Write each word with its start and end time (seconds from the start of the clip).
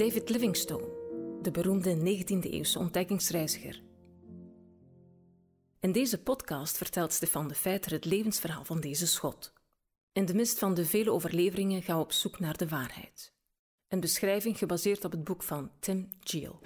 David 0.00 0.28
Livingstone, 0.28 0.88
de 1.42 1.50
beroemde 1.50 1.96
19e-eeuwse 1.96 2.78
ontdekkingsreiziger. 2.78 3.82
In 5.80 5.92
deze 5.92 6.22
podcast 6.22 6.76
vertelt 6.76 7.12
Stefan 7.12 7.48
de 7.48 7.54
Feiter 7.54 7.92
het 7.92 8.04
levensverhaal 8.04 8.64
van 8.64 8.80
deze 8.80 9.06
schot. 9.06 9.52
In 10.12 10.24
de 10.24 10.34
mist 10.34 10.58
van 10.58 10.74
de 10.74 10.84
vele 10.84 11.10
overleveringen 11.10 11.82
gaan 11.82 11.96
we 11.96 12.02
op 12.02 12.12
zoek 12.12 12.38
naar 12.38 12.56
de 12.56 12.68
waarheid. 12.68 13.32
Een 13.88 14.00
beschrijving 14.00 14.58
gebaseerd 14.58 15.04
op 15.04 15.10
het 15.10 15.24
boek 15.24 15.42
van 15.42 15.70
Tim 15.80 16.08
Geel. 16.20 16.60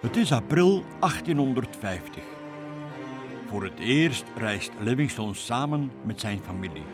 Het 0.00 0.16
is 0.16 0.32
april 0.32 0.82
1850. 1.00 2.37
Voor 3.48 3.64
het 3.64 3.78
eerst 3.78 4.24
reist 4.36 4.70
Livingstone 4.78 5.34
samen 5.34 5.90
met 6.04 6.20
zijn 6.20 6.40
familie. 6.40 6.84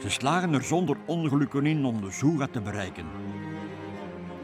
Ze 0.00 0.10
slagen 0.10 0.52
er 0.52 0.62
zonder 0.62 0.96
ongelukken 1.06 1.66
in 1.66 1.84
om 1.84 2.00
de 2.00 2.10
Zuga 2.10 2.46
te 2.46 2.60
bereiken. 2.60 3.06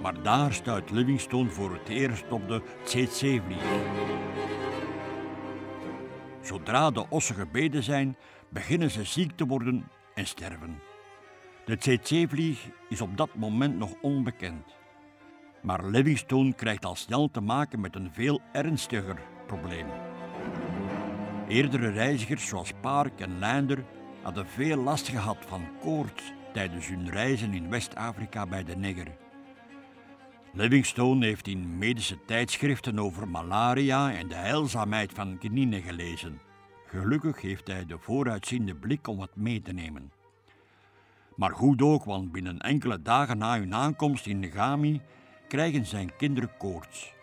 Maar 0.02 0.22
daar 0.22 0.52
stuit 0.52 0.90
Livingstone 0.90 1.50
voor 1.50 1.72
het 1.72 1.88
eerst 1.88 2.30
op 2.30 2.48
de 2.48 2.62
tsetse-vlieg. 2.84 3.62
Zodra 6.40 6.90
de 6.90 7.06
ossen 7.08 7.34
gebeden 7.34 7.82
zijn, 7.82 8.16
beginnen 8.48 8.90
ze 8.90 9.04
ziek 9.04 9.36
te 9.36 9.46
worden 9.46 9.88
en 10.14 10.26
sterven. 10.26 10.78
De 11.64 11.76
tsetse-vlieg 11.78 12.68
is 12.88 13.00
op 13.00 13.16
dat 13.16 13.34
moment 13.34 13.78
nog 13.78 13.94
onbekend. 14.00 14.74
Maar 15.62 15.84
Livingstone 15.84 16.54
krijgt 16.54 16.84
al 16.84 16.94
snel 16.94 17.30
te 17.30 17.40
maken 17.40 17.80
met 17.80 17.94
een 17.94 18.10
veel 18.12 18.40
ernstiger 18.52 19.18
probleem. 19.46 20.05
Eerdere 21.48 21.88
reizigers 21.88 22.46
zoals 22.46 22.72
Park 22.80 23.20
en 23.20 23.38
Leinder 23.38 23.84
hadden 24.22 24.46
veel 24.46 24.76
last 24.76 25.08
gehad 25.08 25.36
van 25.46 25.68
koorts 25.80 26.32
tijdens 26.52 26.88
hun 26.88 27.10
reizen 27.10 27.54
in 27.54 27.70
West-Afrika 27.70 28.46
bij 28.46 28.64
de 28.64 28.76
Neger. 28.76 29.16
Livingstone 30.52 31.26
heeft 31.26 31.46
in 31.46 31.78
medische 31.78 32.24
tijdschriften 32.24 32.98
over 32.98 33.28
malaria 33.28 34.12
en 34.12 34.28
de 34.28 34.34
heilzaamheid 34.34 35.12
van 35.12 35.38
quinine 35.38 35.82
gelezen. 35.82 36.40
Gelukkig 36.86 37.40
heeft 37.40 37.66
hij 37.66 37.86
de 37.86 37.98
vooruitziende 37.98 38.74
blik 38.74 39.08
om 39.08 39.20
het 39.20 39.36
mee 39.36 39.62
te 39.62 39.72
nemen. 39.72 40.12
Maar 41.36 41.54
goed 41.54 41.82
ook, 41.82 42.04
want 42.04 42.32
binnen 42.32 42.58
enkele 42.58 43.02
dagen 43.02 43.38
na 43.38 43.58
hun 43.58 43.74
aankomst 43.74 44.26
in 44.26 44.38
Negami 44.38 45.00
krijgen 45.48 45.86
zijn 45.86 46.16
kinderen 46.16 46.50
koorts. 46.58 47.15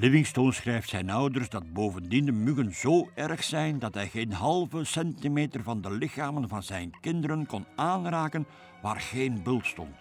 Livingstone 0.00 0.52
schrijft 0.52 0.88
zijn 0.88 1.10
ouders 1.10 1.48
dat 1.48 1.72
bovendien 1.72 2.24
de 2.24 2.32
muggen 2.32 2.74
zo 2.74 3.10
erg 3.14 3.44
zijn 3.44 3.78
dat 3.78 3.94
hij 3.94 4.08
geen 4.08 4.32
halve 4.32 4.84
centimeter 4.84 5.62
van 5.62 5.80
de 5.80 5.90
lichamen 5.90 6.48
van 6.48 6.62
zijn 6.62 6.90
kinderen 7.00 7.46
kon 7.46 7.64
aanraken 7.76 8.46
waar 8.82 9.00
geen 9.00 9.42
bult 9.42 9.66
stond. 9.66 9.96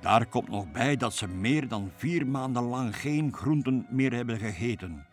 Daar 0.00 0.26
komt 0.26 0.48
nog 0.48 0.72
bij 0.72 0.96
dat 0.96 1.14
ze 1.14 1.28
meer 1.28 1.68
dan 1.68 1.90
vier 1.96 2.26
maanden 2.26 2.62
lang 2.62 2.96
geen 2.96 3.32
groenten 3.32 3.86
meer 3.90 4.12
hebben 4.12 4.38
gegeten. 4.38 5.06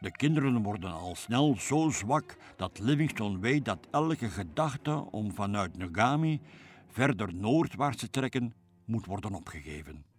De 0.00 0.10
kinderen 0.10 0.62
worden 0.62 0.92
al 0.92 1.14
snel 1.14 1.56
zo 1.58 1.90
zwak 1.90 2.36
dat 2.56 2.78
Livingstone 2.78 3.38
weet 3.38 3.64
dat 3.64 3.88
elke 3.90 4.28
gedachte 4.28 5.10
om 5.10 5.34
vanuit 5.34 5.76
Nagami 5.76 6.40
verder 6.88 7.34
noordwaarts 7.34 7.96
te 7.96 8.10
trekken 8.10 8.54
moet 8.84 9.06
worden 9.06 9.34
opgegeven. 9.34 10.09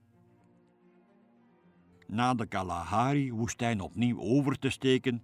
Na 2.12 2.34
de 2.34 2.46
Kalahari-woestijn 2.46 3.80
opnieuw 3.82 4.20
over 4.20 4.60
te 4.60 4.70
steken, 4.70 5.24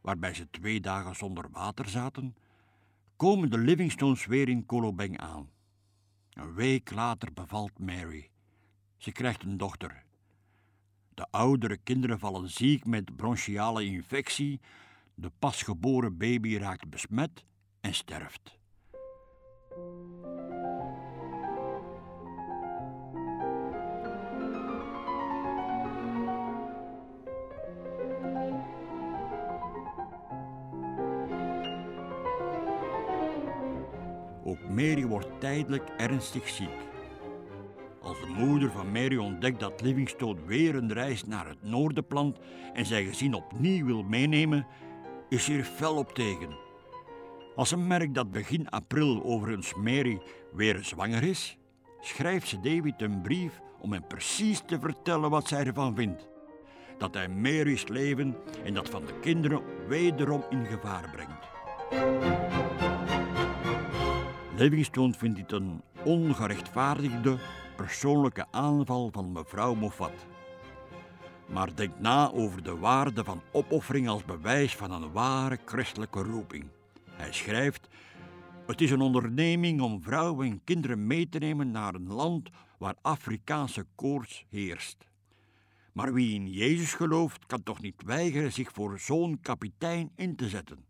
waarbij 0.00 0.34
ze 0.34 0.50
twee 0.50 0.80
dagen 0.80 1.16
zonder 1.16 1.50
water 1.50 1.88
zaten, 1.88 2.36
komen 3.16 3.50
de 3.50 3.58
Livingstones 3.58 4.26
weer 4.26 4.48
in 4.48 4.66
Kolobeng 4.66 5.18
aan. 5.18 5.50
Een 6.32 6.54
week 6.54 6.90
later 6.90 7.32
bevalt 7.32 7.78
Mary. 7.78 8.30
Ze 8.96 9.12
krijgt 9.12 9.42
een 9.42 9.56
dochter. 9.56 10.02
De 11.14 11.26
oudere 11.30 11.76
kinderen 11.76 12.18
vallen 12.18 12.50
ziek 12.50 12.86
met 12.86 13.16
bronchiale 13.16 13.84
infectie, 13.84 14.60
de 15.14 15.30
pasgeboren 15.38 16.16
baby 16.16 16.56
raakt 16.56 16.90
besmet 16.90 17.44
en 17.80 17.94
sterft. 17.94 18.58
Ook 34.50 34.68
Mary 34.68 35.06
wordt 35.06 35.40
tijdelijk 35.40 35.88
ernstig 35.96 36.48
ziek. 36.48 36.78
Als 38.00 38.20
de 38.20 38.26
moeder 38.26 38.70
van 38.70 38.92
Mary 38.92 39.16
ontdekt 39.16 39.60
dat 39.60 39.80
Livingstone 39.80 40.40
weer 40.46 40.74
een 40.74 40.92
reis 40.92 41.24
naar 41.24 41.48
het 41.48 41.62
noorden 41.62 42.06
plant 42.06 42.38
en 42.72 42.86
zijn 42.86 43.06
gezin 43.06 43.34
opnieuw 43.34 43.86
wil 43.86 44.02
meenemen, 44.02 44.66
is 45.28 45.44
ze 45.44 45.52
er 45.52 45.64
fel 45.64 45.96
op 45.96 46.14
tegen. 46.14 46.48
Als 47.56 47.68
ze 47.68 47.76
merkt 47.76 48.14
dat 48.14 48.30
begin 48.30 48.70
april 48.70 49.24
overigens 49.24 49.74
Mary 49.74 50.20
weer 50.52 50.78
zwanger 50.82 51.22
is, 51.22 51.58
schrijft 52.00 52.48
ze 52.48 52.60
David 52.60 53.02
een 53.02 53.22
brief 53.22 53.60
om 53.80 53.92
hem 53.92 54.06
precies 54.06 54.62
te 54.66 54.80
vertellen 54.80 55.30
wat 55.30 55.48
zij 55.48 55.64
ervan 55.64 55.94
vindt. 55.94 56.28
Dat 56.98 57.14
hij 57.14 57.28
Mary's 57.28 57.88
leven 57.88 58.36
en 58.64 58.74
dat 58.74 58.88
van 58.88 59.06
de 59.06 59.18
kinderen 59.20 59.62
wederom 59.88 60.44
in 60.50 60.64
gevaar 60.64 61.10
brengt. 61.10 61.48
Livingstone 64.60 65.12
vindt 65.12 65.36
dit 65.36 65.52
een 65.52 65.82
ongerechtvaardigde 66.04 67.38
persoonlijke 67.76 68.46
aanval 68.50 69.10
van 69.12 69.32
mevrouw 69.32 69.74
Moffat. 69.74 70.26
Maar 71.46 71.74
denkt 71.74 72.00
na 72.00 72.30
over 72.32 72.62
de 72.62 72.76
waarde 72.76 73.24
van 73.24 73.42
opoffering 73.52 74.08
als 74.08 74.24
bewijs 74.24 74.76
van 74.76 74.90
een 74.90 75.12
ware 75.12 75.58
christelijke 75.64 76.22
roeping. 76.22 76.64
Hij 77.10 77.32
schrijft: 77.32 77.88
Het 78.66 78.80
is 78.80 78.90
een 78.90 79.00
onderneming 79.00 79.80
om 79.80 80.02
vrouwen 80.02 80.50
en 80.50 80.64
kinderen 80.64 81.06
mee 81.06 81.28
te 81.28 81.38
nemen 81.38 81.70
naar 81.70 81.94
een 81.94 82.12
land 82.12 82.50
waar 82.78 82.94
Afrikaanse 83.02 83.86
koorts 83.94 84.44
heerst. 84.48 84.96
Maar 85.92 86.12
wie 86.12 86.34
in 86.34 86.50
Jezus 86.50 86.94
gelooft, 86.94 87.46
kan 87.46 87.62
toch 87.62 87.80
niet 87.80 88.02
weigeren 88.04 88.52
zich 88.52 88.72
voor 88.72 88.98
zo'n 88.98 89.38
kapitein 89.40 90.10
in 90.16 90.36
te 90.36 90.48
zetten. 90.48 90.89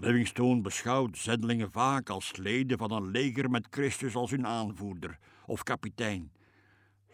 Livingstone 0.00 0.60
beschouwt 0.60 1.18
zendelingen 1.18 1.70
vaak 1.70 2.10
als 2.10 2.36
leden 2.36 2.78
van 2.78 2.92
een 2.92 3.10
leger 3.10 3.50
met 3.50 3.66
Christus 3.70 4.14
als 4.14 4.30
hun 4.30 4.46
aanvoerder 4.46 5.18
of 5.46 5.62
kapitein. 5.62 6.32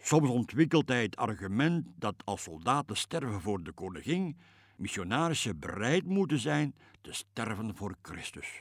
Soms 0.01 0.29
ontwikkelt 0.29 0.89
hij 0.89 1.03
het 1.03 1.17
argument 1.17 1.87
dat 1.97 2.15
als 2.25 2.43
soldaten 2.43 2.97
sterven 2.97 3.41
voor 3.41 3.63
de 3.63 3.73
koningin, 3.73 4.37
missionarissen 4.77 5.59
bereid 5.59 6.05
moeten 6.05 6.39
zijn 6.39 6.75
te 7.01 7.13
sterven 7.13 7.77
voor 7.77 7.95
Christus. 8.03 8.61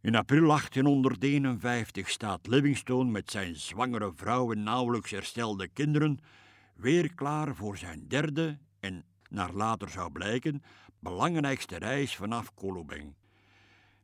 In 0.00 0.14
april 0.14 0.46
1851 0.46 2.08
staat 2.08 2.46
Livingstone 2.46 3.10
met 3.10 3.30
zijn 3.30 3.56
zwangere 3.56 4.12
vrouw 4.14 4.52
en 4.52 4.62
nauwelijks 4.62 5.10
herstelde 5.10 5.68
kinderen 5.68 6.18
weer 6.74 7.14
klaar 7.14 7.54
voor 7.54 7.76
zijn 7.76 8.08
derde 8.08 8.58
en, 8.80 9.04
naar 9.28 9.52
later 9.52 9.88
zou 9.88 10.12
blijken, 10.12 10.62
belangrijkste 10.98 11.76
reis 11.76 12.16
vanaf 12.16 12.54
Kolobeng. 12.54 13.14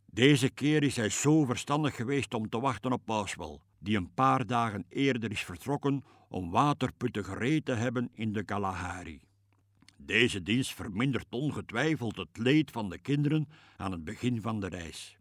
Deze 0.07 0.51
keer 0.51 0.83
is 0.83 0.97
hij 0.97 1.09
zo 1.09 1.45
verstandig 1.45 1.97
geweest 1.97 2.35
om 2.35 2.49
te 2.49 2.61
wachten 2.61 2.93
op 2.93 3.03
Pauswel, 3.05 3.61
die 3.79 3.97
een 3.97 4.15
paar 4.15 4.47
dagen 4.47 4.85
eerder 4.89 5.31
is 5.31 5.45
vertrokken 5.45 6.05
om 6.29 6.51
waterputten 6.51 7.25
gereed 7.25 7.65
te 7.65 7.73
hebben 7.73 8.11
in 8.15 8.33
de 8.33 8.45
Kalahari. 8.45 9.21
Deze 9.97 10.43
dienst 10.43 10.75
vermindert 10.75 11.27
ongetwijfeld 11.31 12.17
het 12.17 12.39
leed 12.39 12.71
van 12.71 12.89
de 12.89 12.99
kinderen 12.99 13.49
aan 13.77 13.93
het 13.93 14.05
begin 14.05 14.41
van 14.41 14.61
de 14.61 14.69
reis. 14.69 15.19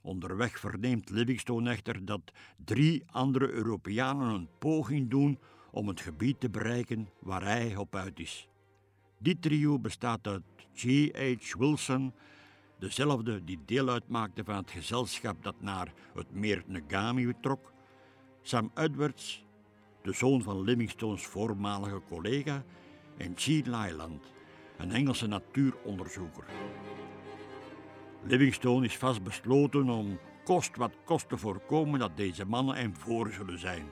Onderweg 0.00 0.58
verneemt 0.58 1.10
Livingstone 1.10 1.70
echter 1.70 2.04
dat 2.04 2.32
drie 2.64 3.02
andere 3.06 3.50
Europeanen 3.50 4.34
een 4.34 4.48
poging 4.58 5.10
doen 5.10 5.38
om 5.70 5.88
het 5.88 6.00
gebied 6.00 6.40
te 6.40 6.50
bereiken 6.50 7.08
waar 7.20 7.42
hij 7.42 7.76
op 7.76 7.96
uit 7.96 8.20
is. 8.20 8.48
Dit 9.24 9.42
trio 9.42 9.78
bestaat 9.78 10.26
uit 10.26 10.42
G.H. 10.74 11.56
Wilson, 11.58 12.12
dezelfde 12.78 13.44
die 13.44 13.58
deel 13.66 13.88
uitmaakte 13.88 14.44
van 14.44 14.56
het 14.56 14.70
gezelschap 14.70 15.42
dat 15.42 15.54
naar 15.60 15.92
het 16.14 16.32
meer 16.32 16.62
Negami 16.66 17.34
trok, 17.40 17.72
Sam 18.42 18.70
Edwards, 18.74 19.44
de 20.02 20.12
zoon 20.12 20.42
van 20.42 20.60
Livingstones 20.60 21.26
voormalige 21.26 22.02
collega, 22.08 22.64
en 23.16 23.32
G. 23.36 23.46
Lyland, 23.46 24.22
een 24.76 24.90
Engelse 24.90 25.26
natuuronderzoeker. 25.26 26.44
Livingstone 28.22 28.86
is 28.86 28.96
vastbesloten 28.96 29.88
om 29.88 30.18
kost 30.44 30.76
wat 30.76 30.96
kost 31.04 31.28
te 31.28 31.36
voorkomen 31.38 31.98
dat 31.98 32.16
deze 32.16 32.44
mannen 32.44 32.76
hem 32.76 32.96
voor 32.96 33.32
zullen 33.32 33.58
zijn. 33.58 33.86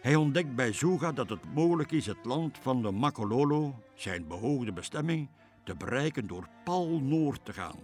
Hij 0.00 0.14
ontdekt 0.14 0.54
bij 0.54 0.72
Zuga 0.72 1.12
dat 1.12 1.28
het 1.28 1.54
mogelijk 1.54 1.92
is 1.92 2.06
het 2.06 2.24
land 2.24 2.58
van 2.58 2.82
de 2.82 2.90
Makololo, 2.90 3.74
zijn 3.94 4.26
behoogde 4.26 4.72
bestemming, 4.72 5.28
te 5.64 5.74
bereiken 5.74 6.26
door 6.26 6.48
pal 6.64 7.00
noord 7.00 7.44
te 7.44 7.52
gaan, 7.52 7.78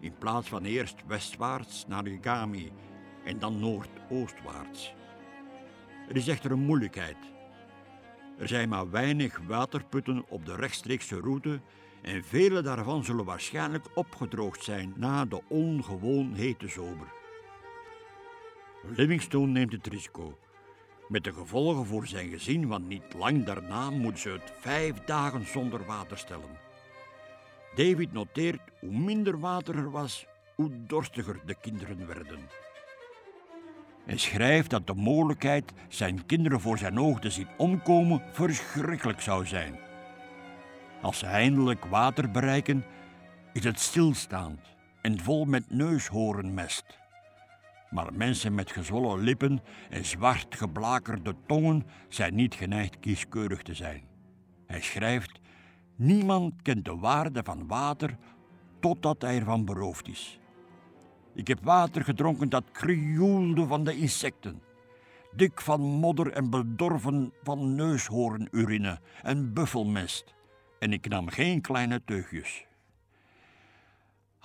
in 0.00 0.18
plaats 0.18 0.48
van 0.48 0.64
eerst 0.64 0.96
westwaarts 1.06 1.86
naar 1.86 2.04
Gami 2.20 2.72
en 3.24 3.38
dan 3.38 3.58
noordoostwaarts. 3.58 4.94
Er 6.08 6.16
is 6.16 6.28
echter 6.28 6.50
een 6.50 6.64
moeilijkheid. 6.64 7.16
Er 8.38 8.48
zijn 8.48 8.68
maar 8.68 8.90
weinig 8.90 9.40
waterputten 9.46 10.24
op 10.28 10.46
de 10.46 10.54
rechtstreekse 10.54 11.20
route 11.20 11.60
en 12.02 12.24
vele 12.24 12.62
daarvan 12.62 13.04
zullen 13.04 13.24
waarschijnlijk 13.24 13.86
opgedroogd 13.94 14.64
zijn 14.64 14.92
na 14.96 15.24
de 15.24 15.42
ongewoon 15.48 16.32
hete 16.32 16.68
zomer. 16.68 17.12
Livingstone 18.82 19.52
neemt 19.52 19.72
het 19.72 19.86
risico, 19.86 20.38
met 21.08 21.24
de 21.24 21.32
gevolgen 21.32 21.86
voor 21.86 22.06
zijn 22.06 22.28
gezin, 22.28 22.66
want 22.66 22.88
niet 22.88 23.14
lang 23.18 23.44
daarna 23.44 23.90
moeten 23.90 24.20
ze 24.20 24.30
het 24.30 24.52
vijf 24.60 25.04
dagen 25.04 25.46
zonder 25.46 25.84
water 25.84 26.18
stellen. 26.18 26.58
David 27.74 28.12
noteert 28.12 28.60
hoe 28.80 28.98
minder 28.98 29.40
water 29.40 29.76
er 29.76 29.90
was, 29.90 30.26
hoe 30.54 30.70
dorstiger 30.86 31.40
de 31.46 31.54
kinderen 31.60 32.06
werden. 32.06 32.38
En 34.06 34.18
schrijft 34.18 34.70
dat 34.70 34.86
de 34.86 34.94
mogelijkheid 34.94 35.72
zijn 35.88 36.26
kinderen 36.26 36.60
voor 36.60 36.78
zijn 36.78 36.98
ogen 37.00 37.20
te 37.20 37.30
zien 37.30 37.48
omkomen 37.56 38.22
verschrikkelijk 38.32 39.20
zou 39.20 39.46
zijn. 39.46 39.78
Als 41.02 41.18
ze 41.18 41.26
eindelijk 41.26 41.84
water 41.84 42.30
bereiken, 42.30 42.84
is 43.52 43.64
het 43.64 43.80
stilstaand 43.80 44.60
en 45.02 45.20
vol 45.20 45.44
met 45.44 45.70
neushoornmest. 45.70 46.98
Maar 47.90 48.12
mensen 48.14 48.54
met 48.54 48.70
gezwollen 48.70 49.20
lippen 49.20 49.60
en 49.90 50.04
zwart 50.04 50.54
geblakerde 50.54 51.34
tongen 51.46 51.86
zijn 52.08 52.34
niet 52.34 52.54
geneigd 52.54 53.00
kieskeurig 53.00 53.62
te 53.62 53.74
zijn. 53.74 54.02
Hij 54.66 54.80
schrijft: 54.80 55.40
Niemand 55.96 56.62
kent 56.62 56.84
de 56.84 56.96
waarde 56.96 57.40
van 57.44 57.66
water 57.66 58.16
totdat 58.80 59.22
hij 59.22 59.38
ervan 59.38 59.64
beroofd 59.64 60.08
is. 60.08 60.40
Ik 61.34 61.48
heb 61.48 61.64
water 61.64 62.04
gedronken 62.04 62.48
dat 62.48 62.70
krioelde 62.72 63.66
van 63.66 63.84
de 63.84 63.96
insecten, 63.96 64.62
dik 65.32 65.60
van 65.60 65.80
modder 65.80 66.32
en 66.32 66.50
bedorven 66.50 67.32
van 67.42 67.74
neushoornurine 67.74 69.00
en 69.22 69.52
buffelmest, 69.52 70.34
en 70.78 70.92
ik 70.92 71.08
nam 71.08 71.28
geen 71.28 71.60
kleine 71.60 72.02
teugjes. 72.04 72.66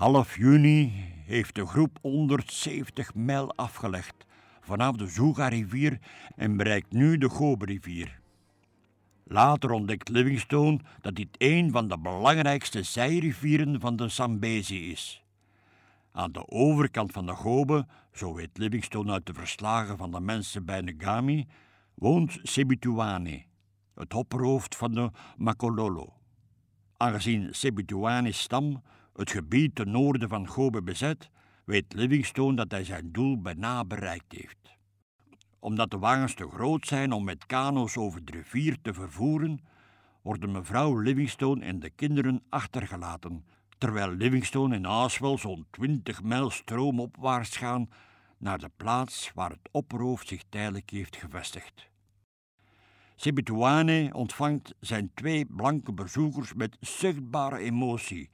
Half 0.01 0.37
juni 0.37 0.91
heeft 1.25 1.55
de 1.55 1.65
groep 1.65 1.97
170 2.01 3.15
mijl 3.15 3.55
afgelegd 3.55 4.25
vanaf 4.61 4.95
de 4.95 5.07
Zuga-rivier 5.07 5.99
en 6.35 6.57
bereikt 6.57 6.91
nu 6.91 7.17
de 7.17 7.29
Gobe-rivier. 7.29 8.19
Later 9.23 9.71
ontdekt 9.71 10.09
Livingstone 10.09 10.79
dat 11.01 11.15
dit 11.15 11.27
een 11.37 11.71
van 11.71 11.87
de 11.87 11.99
belangrijkste 11.99 12.83
zijrivieren 12.83 13.79
van 13.79 13.95
de 13.95 14.07
Zambezi 14.07 14.91
is. 14.91 15.23
Aan 16.11 16.31
de 16.31 16.47
overkant 16.47 17.11
van 17.11 17.25
de 17.25 17.33
Gobe, 17.33 17.87
zo 18.13 18.33
weet 18.33 18.57
Livingstone 18.57 19.11
uit 19.11 19.25
de 19.25 19.33
verslagen 19.33 19.97
van 19.97 20.11
de 20.11 20.19
mensen 20.19 20.65
bij 20.65 20.81
Ngami, 20.81 21.47
woont 21.93 22.39
Sebituane, 22.43 23.43
het 23.95 24.11
hopperhoofd 24.11 24.75
van 24.75 24.91
de 24.93 25.11
Makololo. 25.37 26.13
Aangezien 26.97 27.47
Sebituane's 27.51 28.39
stam 28.39 28.81
het 29.21 29.31
gebied 29.31 29.75
ten 29.75 29.91
noorden 29.91 30.29
van 30.29 30.47
Gobe 30.47 30.81
bezet, 30.81 31.29
weet 31.63 31.93
Livingstone 31.93 32.55
dat 32.55 32.71
hij 32.71 32.83
zijn 32.83 33.11
doel 33.11 33.41
bijna 33.41 33.85
bereikt 33.85 34.31
heeft. 34.31 34.77
Omdat 35.59 35.91
de 35.91 35.97
wagens 35.97 36.33
te 36.33 36.49
groot 36.49 36.87
zijn 36.87 37.11
om 37.11 37.23
met 37.23 37.45
kano's 37.45 37.97
over 37.97 38.25
de 38.25 38.31
rivier 38.31 38.77
te 38.81 38.93
vervoeren, 38.93 39.59
worden 40.21 40.51
mevrouw 40.51 40.99
Livingstone 40.99 41.65
en 41.65 41.79
de 41.79 41.89
kinderen 41.89 42.43
achtergelaten, 42.49 43.45
terwijl 43.77 44.11
Livingstone 44.11 44.75
en 44.75 44.85
Aswell 44.85 45.37
zo'n 45.37 45.65
twintig 45.69 46.23
mijl 46.23 46.49
stroomopwaarts 46.49 47.57
gaan 47.57 47.89
naar 48.37 48.59
de 48.59 48.71
plaats 48.77 49.31
waar 49.33 49.49
het 49.49 49.69
opperhoofd 49.71 50.27
zich 50.27 50.43
tijdelijk 50.49 50.89
heeft 50.89 51.15
gevestigd. 51.15 51.89
Sebituane 53.15 54.09
ontvangt 54.13 54.73
zijn 54.79 55.11
twee 55.13 55.45
blanke 55.45 55.93
bezoekers 55.93 56.53
met 56.53 56.77
zichtbare 56.79 57.57
emotie 57.57 58.29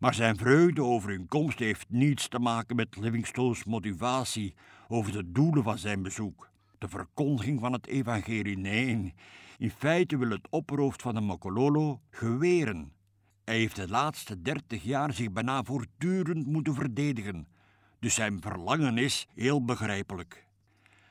maar 0.00 0.14
zijn 0.14 0.36
vreugde 0.36 0.82
over 0.82 1.10
hun 1.10 1.26
komst 1.26 1.58
heeft 1.58 1.86
niets 1.88 2.28
te 2.28 2.38
maken 2.38 2.76
met 2.76 2.96
Livingstone's 2.96 3.64
motivatie 3.64 4.54
over 4.88 5.12
de 5.12 5.32
doelen 5.32 5.62
van 5.62 5.78
zijn 5.78 6.02
bezoek. 6.02 6.50
De 6.78 6.88
verkondiging 6.88 7.60
van 7.60 7.72
het 7.72 7.86
evangelie, 7.86 8.58
nee. 8.58 9.14
In 9.58 9.70
feite 9.70 10.18
wil 10.18 10.30
het 10.30 10.48
opperhoofd 10.50 11.02
van 11.02 11.14
de 11.14 11.20
Mokololo 11.20 12.00
geweren. 12.10 12.92
Hij 13.44 13.56
heeft 13.56 13.76
de 13.76 13.88
laatste 13.88 14.42
dertig 14.42 14.82
jaar 14.82 15.12
zich 15.12 15.32
bijna 15.32 15.62
voortdurend 15.62 16.46
moeten 16.46 16.74
verdedigen. 16.74 17.48
Dus 17.98 18.14
zijn 18.14 18.40
verlangen 18.40 18.98
is 18.98 19.26
heel 19.34 19.64
begrijpelijk. 19.64 20.46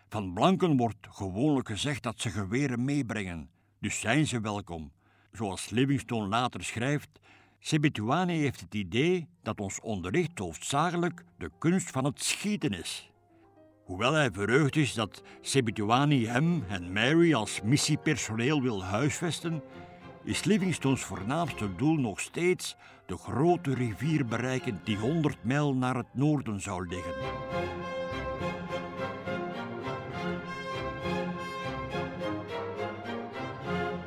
Van 0.07 0.33
blanken 0.33 0.77
wordt 0.77 1.07
gewoonlijk 1.09 1.67
gezegd 1.67 2.03
dat 2.03 2.21
ze 2.21 2.29
geweren 2.29 2.85
meebrengen, 2.85 3.49
dus 3.79 3.99
zijn 3.99 4.27
ze 4.27 4.41
welkom. 4.41 4.91
Zoals 5.31 5.69
Livingstone 5.69 6.27
later 6.27 6.63
schrijft, 6.63 7.19
Sebituane 7.59 8.31
heeft 8.31 8.59
het 8.59 8.73
idee 8.73 9.27
dat 9.43 9.59
ons 9.59 9.79
onderricht 9.79 10.39
hoofdzakelijk 10.39 11.23
de 11.37 11.51
kunst 11.59 11.89
van 11.89 12.05
het 12.05 12.23
schieten 12.23 12.71
is. 12.71 13.11
Hoewel 13.85 14.13
hij 14.13 14.31
verheugd 14.31 14.75
is 14.75 14.93
dat 14.93 15.23
Sebituani 15.41 16.25
hem 16.25 16.63
en 16.67 16.93
Mary 16.93 17.33
als 17.33 17.61
missiepersoneel 17.61 18.61
wil 18.61 18.83
huisvesten, 18.83 19.61
is 20.23 20.43
Livingstone's 20.43 21.03
voornaamste 21.03 21.75
doel 21.75 21.95
nog 21.95 22.19
steeds 22.19 22.75
de 23.05 23.17
grote 23.17 23.73
rivier 23.73 24.25
bereiken 24.25 24.81
die 24.83 24.97
100 24.97 25.43
mijl 25.43 25.75
naar 25.75 25.95
het 25.95 26.13
noorden 26.13 26.61
zou 26.61 26.87
liggen. 26.87 27.13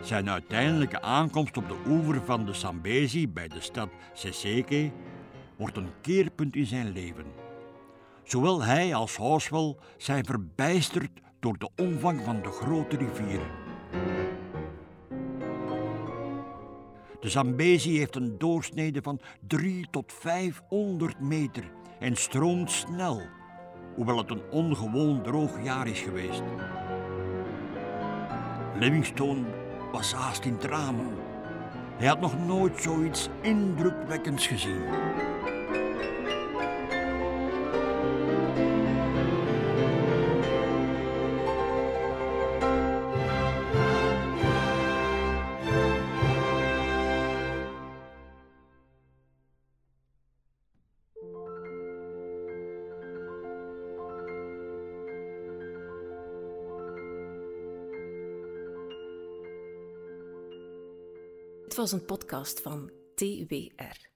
Zijn 0.02 0.30
uiteindelijke 0.30 1.00
aankomst 1.00 1.56
op 1.56 1.68
de 1.68 1.76
oever 1.86 2.22
van 2.24 2.46
de 2.46 2.54
Zambezi 2.54 3.28
bij 3.28 3.48
de 3.48 3.60
stad 3.60 3.88
Seseke 4.12 4.90
wordt 5.56 5.76
een 5.76 5.90
keerpunt 6.00 6.56
in 6.56 6.66
zijn 6.66 6.92
leven. 6.92 7.24
Zowel 8.22 8.62
hij 8.62 8.94
als 8.94 9.16
Housewell 9.16 9.76
zijn 9.96 10.24
verbijsterd 10.24 11.10
door 11.40 11.58
de 11.58 11.68
omvang 11.76 12.20
van 12.24 12.42
de 12.42 12.48
grote 12.48 12.96
rivier. 12.96 13.40
De 17.20 17.28
Zambezi 17.28 17.98
heeft 17.98 18.16
een 18.16 18.38
doorsnede 18.38 19.02
van 19.02 19.20
3 19.46 19.86
tot 19.90 20.12
500 20.12 21.20
meter 21.20 21.64
en 21.98 22.16
stroomt 22.16 22.70
snel, 22.70 23.22
hoewel 23.94 24.18
het 24.18 24.30
een 24.30 24.42
ongewoon 24.50 25.22
droog 25.22 25.62
jaar 25.64 25.86
is 25.86 26.00
geweest. 26.00 26.42
Livingstone 28.78 29.61
was 29.92 30.12
haast 30.12 30.44
in 30.44 30.58
tranen. 30.58 31.14
Hij 31.96 32.08
had 32.08 32.20
nog 32.20 32.38
nooit 32.46 32.80
zoiets 32.80 33.28
indrukwekkends 33.40 34.46
gezien. 34.46 34.84
Dit 61.72 61.80
was 61.80 61.92
een 61.92 62.04
podcast 62.04 62.60
van 62.60 62.90
TWR. 63.14 64.11